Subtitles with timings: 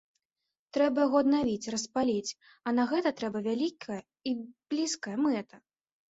[0.75, 2.35] Трэба яго аднавіць, распаліць,
[2.69, 3.99] а на гэта трэба вялікая
[4.31, 4.33] і
[4.73, 5.61] блізкая мэта.